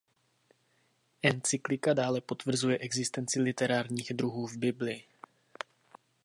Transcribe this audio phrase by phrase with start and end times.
[1.23, 5.03] Encyklika dále potvrzuje existenci literárních druhů v Bibli.